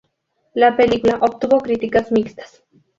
[0.55, 2.63] La película obtuvo críticas mixtas.